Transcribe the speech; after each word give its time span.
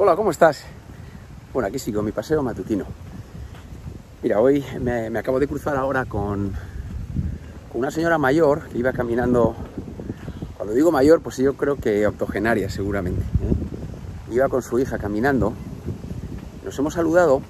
Hola, 0.00 0.14
¿cómo 0.14 0.30
estás? 0.30 0.62
Bueno, 1.52 1.66
aquí 1.66 1.80
sigo 1.80 2.02
mi 2.02 2.12
paseo 2.12 2.40
matutino. 2.40 2.84
Mira, 4.22 4.38
hoy 4.38 4.64
me, 4.80 5.08
acabo 5.18 5.40
de 5.40 5.48
cruzar 5.48 5.76
ahora 5.76 6.04
con, 6.04 6.52
con, 7.72 7.80
una 7.80 7.90
señora 7.90 8.16
mayor 8.16 8.68
que 8.68 8.78
iba 8.78 8.92
caminando. 8.92 9.56
Cuando 10.56 10.72
digo 10.72 10.92
mayor, 10.92 11.20
pues 11.20 11.38
yo 11.38 11.54
creo 11.54 11.74
que 11.78 12.06
octogenaria, 12.06 12.70
seguramente. 12.70 13.22
¿eh? 13.22 14.34
Iba 14.34 14.48
con 14.48 14.62
su 14.62 14.78
hija 14.78 14.98
caminando. 14.98 15.52
Nos 16.64 16.78
hemos 16.78 16.94
saludado 16.94 17.42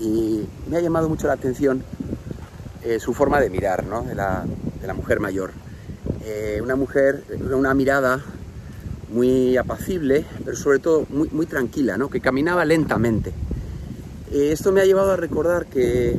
y 0.00 0.48
me 0.68 0.78
ha 0.78 0.80
llamado 0.80 1.08
mucho 1.08 1.28
la 1.28 1.34
atención 1.34 1.84
eh, 2.82 2.98
su 2.98 3.14
forma 3.14 3.38
de 3.38 3.50
mirar, 3.50 3.84
¿no? 3.86 4.02
De 4.02 4.16
la, 4.16 4.44
de 4.80 4.86
la 4.88 4.94
mujer 4.94 5.20
mayor. 5.20 5.52
Eh, 6.24 6.58
una 6.60 6.74
mujer, 6.74 7.22
una 7.52 7.72
mirada 7.72 8.20
muy 9.10 9.56
apacible, 9.56 10.24
pero 10.44 10.56
sobre 10.56 10.78
todo 10.78 11.06
muy, 11.10 11.28
muy 11.28 11.46
tranquila, 11.46 11.96
¿no? 11.96 12.08
que 12.08 12.20
caminaba 12.20 12.64
lentamente. 12.64 13.32
Eh, 14.32 14.50
esto 14.52 14.72
me 14.72 14.80
ha 14.80 14.84
llevado 14.84 15.12
a 15.12 15.16
recordar 15.16 15.66
que 15.66 16.16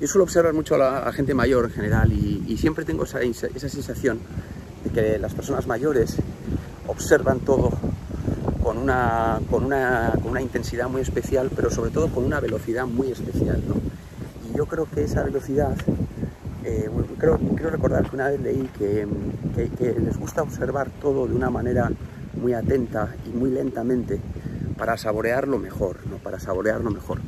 yo 0.00 0.08
suelo 0.08 0.24
observar 0.24 0.54
mucho 0.54 0.74
a 0.74 0.78
la 0.78 1.12
gente 1.12 1.34
mayor 1.34 1.66
en 1.66 1.70
general 1.70 2.12
y, 2.12 2.44
y 2.48 2.56
siempre 2.56 2.84
tengo 2.84 3.04
esa, 3.04 3.20
esa, 3.20 3.68
sensación 3.68 4.18
de 4.84 4.90
que 4.90 5.18
las 5.18 5.34
personas 5.34 5.66
mayores 5.66 6.16
observan 6.88 7.40
todo 7.40 7.70
con 8.62 8.78
una, 8.78 9.40
con, 9.50 9.64
una, 9.64 10.12
con 10.22 10.32
una 10.32 10.42
intensidad 10.42 10.88
muy 10.88 11.02
especial, 11.02 11.50
pero 11.54 11.70
sobre 11.70 11.90
todo 11.90 12.08
con 12.08 12.24
una 12.24 12.40
velocidad 12.40 12.86
muy 12.86 13.12
especial. 13.12 13.62
¿no? 13.68 13.74
Y 14.50 14.56
yo 14.56 14.66
creo 14.66 14.86
que 14.86 15.04
esa 15.04 15.22
velocidad 15.22 15.76
eh, 16.64 16.90
creo, 17.18 17.38
quiero 17.38 17.70
recordar 17.70 18.08
que 18.08 18.16
una 18.16 18.28
vez 18.28 18.40
leí 18.40 18.68
que, 18.78 19.06
que, 19.54 19.68
que, 19.70 19.98
les 19.98 20.16
gusta 20.16 20.42
observar 20.42 20.90
todo 21.00 21.26
de 21.26 21.34
una 21.34 21.50
manera 21.50 21.90
muy 22.34 22.54
atenta 22.54 23.14
y 23.26 23.30
muy 23.36 23.50
lentamente 23.50 24.20
para 24.76 24.96
saborearlo 24.96 25.58
mejor, 25.58 25.98
¿no? 26.08 26.16
para 26.18 26.40
saborearlo 26.40 26.90
mejor. 26.90 27.20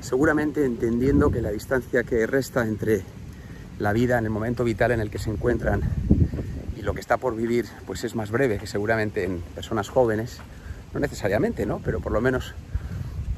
Seguramente 0.00 0.64
entendiendo 0.64 1.30
que 1.30 1.40
la 1.40 1.50
distancia 1.50 2.04
que 2.04 2.26
resta 2.26 2.66
entre 2.66 3.02
la 3.78 3.92
vida 3.92 4.18
en 4.18 4.24
el 4.24 4.30
momento 4.30 4.64
vital 4.64 4.92
en 4.92 5.00
el 5.00 5.10
que 5.10 5.18
se 5.18 5.30
encuentran 5.30 5.82
y 6.76 6.82
lo 6.82 6.94
que 6.94 7.00
está 7.00 7.16
por 7.16 7.34
vivir 7.34 7.66
pues 7.86 8.04
es 8.04 8.14
más 8.14 8.30
breve 8.30 8.58
que 8.58 8.66
seguramente 8.66 9.24
en 9.24 9.40
personas 9.54 9.88
jóvenes, 9.88 10.38
no 10.92 11.00
necesariamente, 11.00 11.66
¿no? 11.66 11.80
pero 11.84 12.00
por 12.00 12.12
lo 12.12 12.20
menos 12.20 12.54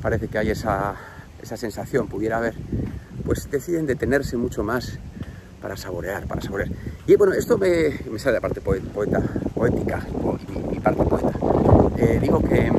parece 0.03 0.28
que 0.28 0.38
hay 0.38 0.50
esa, 0.50 0.97
esa 1.42 1.56
sensación, 1.56 2.08
pudiera 2.08 2.36
haber, 2.36 2.55
pues 3.25 3.50
deciden 3.50 3.86
detenerse 3.86 4.36
mucho 4.36 4.62
más 4.62 4.98
para 5.60 5.76
saborear, 5.76 6.26
para 6.26 6.40
saborear. 6.40 6.70
Y 7.06 7.16
bueno, 7.16 7.32
esto 7.32 7.58
me, 7.58 7.90
sale 8.18 8.34
la 8.34 8.40
parte 8.40 8.60
poética 8.60 10.06
y, 10.72 10.80
parte 10.80 11.02
poeta. 11.04 11.32
Eh, 11.98 12.18
digo 12.20 12.40
que, 12.40 12.70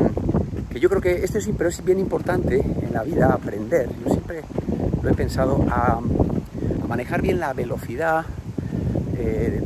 que, 0.69 0.79
yo 0.79 0.89
creo 0.89 1.01
que 1.01 1.23
esto 1.23 1.37
es, 1.37 1.49
pero 1.57 1.69
es 1.69 1.83
bien 1.83 1.99
importante 1.99 2.59
en 2.59 2.93
la 2.93 3.03
vida 3.03 3.33
aprender. 3.33 3.89
Yo 4.03 4.11
siempre 4.11 4.43
lo 5.01 5.09
he 5.09 5.13
pensado 5.13 5.65
a, 5.69 5.99
manejar 6.87 7.21
bien 7.21 7.39
la 7.39 7.51
velocidad 7.51 8.25
eh, 9.17 9.61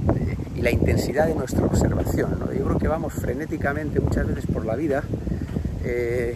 y 0.55 0.61
la 0.61 0.71
intensidad 0.71 1.27
de 1.27 1.35
nuestra 1.35 1.65
observación. 1.65 2.39
Yo 2.57 2.65
creo 2.65 2.77
que 2.79 2.87
vamos 2.87 3.13
frenéticamente 3.13 3.99
muchas 3.99 4.27
veces 4.27 4.45
por 4.51 4.65
la 4.65 4.75
vida, 4.75 5.03
eh, 5.83 6.35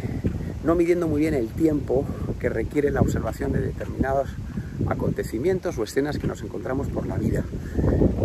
no 0.63 0.75
midiendo 0.75 1.07
muy 1.07 1.21
bien 1.21 1.33
el 1.33 1.47
tiempo 1.49 2.05
que 2.39 2.49
requiere 2.49 2.91
la 2.91 3.01
observación 3.01 3.51
de 3.51 3.61
determinados 3.61 4.29
acontecimientos 4.87 5.77
o 5.77 5.83
escenas 5.83 6.17
que 6.17 6.27
nos 6.27 6.41
encontramos 6.41 6.87
por 6.87 7.07
la 7.07 7.17
vida. 7.17 7.43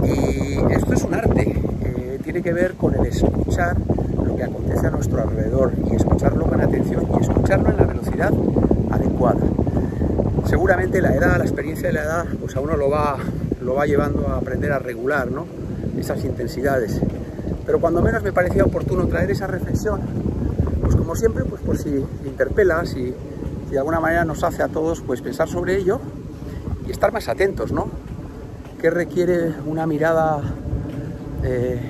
Y 0.04 0.72
esto 0.72 0.94
es 0.94 1.02
un 1.02 1.14
arte, 1.14 1.62
eh, 1.82 2.18
tiene 2.22 2.42
que 2.42 2.52
ver 2.52 2.74
con 2.74 2.94
el 2.94 3.06
escuchar 3.06 3.76
lo 4.24 4.36
que 4.36 4.44
acontece 4.44 4.86
a 4.86 4.90
nuestro 4.90 5.22
alrededor 5.22 5.72
y 5.90 5.96
escucharlo 5.96 6.46
con 6.46 6.60
atención 6.60 7.06
y 7.18 7.22
escucharlo 7.22 7.70
en 7.70 7.76
la 7.76 7.84
velocidad 7.84 8.32
adecuada. 8.90 9.40
Seguramente 10.46 11.00
la 11.00 11.14
edad, 11.14 11.38
la 11.38 11.44
experiencia 11.44 11.88
de 11.88 11.94
la 11.94 12.02
edad, 12.02 12.24
pues 12.40 12.56
a 12.56 12.60
uno 12.60 12.76
lo 12.76 12.90
va, 12.90 13.16
lo 13.62 13.74
va 13.74 13.86
llevando 13.86 14.28
a 14.28 14.38
aprender 14.38 14.72
a 14.72 14.78
regular 14.78 15.30
¿no? 15.30 15.46
esas 15.98 16.24
intensidades. 16.24 17.00
Pero 17.64 17.80
cuando 17.80 18.02
menos 18.02 18.22
me 18.22 18.32
parecía 18.32 18.64
oportuno 18.64 19.06
traer 19.06 19.30
esa 19.30 19.46
reflexión, 19.46 20.00
pues 20.82 20.96
como 20.96 21.14
siempre, 21.14 21.44
pues 21.44 21.62
por 21.62 21.78
si 21.78 22.04
interpela, 22.24 22.84
si, 22.84 23.14
si 23.70 23.74
de 23.74 23.78
alguna 23.78 24.00
manera 24.00 24.24
nos 24.24 24.42
hace 24.42 24.64
a 24.64 24.68
todos 24.68 25.00
pues 25.00 25.22
pensar 25.22 25.48
sobre 25.48 25.76
ello 25.76 26.00
y 26.88 26.90
estar 26.90 27.12
más 27.12 27.28
atentos, 27.28 27.70
¿no? 27.70 27.86
¿Qué 28.80 28.90
requiere 28.90 29.54
una 29.64 29.86
mirada 29.86 30.42
eh, 31.44 31.80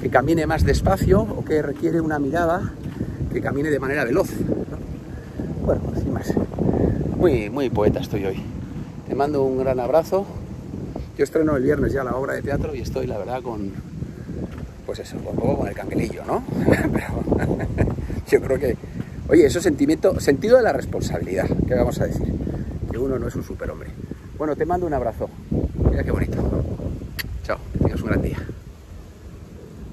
que 0.00 0.08
camine 0.08 0.46
más 0.46 0.64
despacio 0.64 1.22
o 1.22 1.44
qué 1.44 1.62
requiere 1.62 2.00
una 2.00 2.20
mirada 2.20 2.74
que 3.32 3.40
camine 3.40 3.70
de 3.70 3.80
manera 3.80 4.04
veloz? 4.04 4.30
¿no? 4.38 5.66
Bueno, 5.66 5.82
sin 6.00 6.12
más. 6.12 6.32
Muy, 7.16 7.50
muy 7.50 7.70
poeta 7.70 7.98
estoy 7.98 8.26
hoy. 8.26 8.40
Te 9.08 9.16
mando 9.16 9.42
un 9.42 9.58
gran 9.58 9.80
abrazo. 9.80 10.24
Yo 11.18 11.24
estreno 11.24 11.56
el 11.56 11.64
viernes 11.64 11.92
ya 11.92 12.04
la 12.04 12.14
obra 12.14 12.34
de 12.34 12.42
teatro 12.42 12.72
y 12.72 12.82
estoy, 12.82 13.08
la 13.08 13.18
verdad, 13.18 13.42
con. 13.42 13.72
Pues 14.86 15.00
eso, 15.00 15.16
un 15.16 15.24
poco 15.24 15.58
con 15.58 15.66
el 15.66 15.74
canguelillo, 15.74 16.24
¿no? 16.24 16.44
Pero 16.92 17.08
yo 18.30 18.40
creo 18.40 18.58
que. 18.60 18.76
Oye, 19.30 19.46
eso 19.46 19.58
es 19.58 19.62
sentimiento, 19.62 20.18
sentido 20.18 20.56
de 20.56 20.64
la 20.64 20.72
responsabilidad, 20.72 21.46
¿qué 21.68 21.74
vamos 21.74 22.00
a 22.00 22.06
decir? 22.06 22.26
Que 22.90 22.98
uno 22.98 23.16
no 23.16 23.28
es 23.28 23.36
un 23.36 23.44
superhombre. 23.44 23.88
Bueno, 24.36 24.56
te 24.56 24.66
mando 24.66 24.88
un 24.88 24.92
abrazo. 24.92 25.30
Mira 25.88 26.02
qué 26.02 26.10
bonito. 26.10 26.36
Chao, 27.44 27.58
que 27.72 27.78
tengas 27.78 28.00
un 28.00 28.08
gran 28.08 28.22
día. 28.22 28.38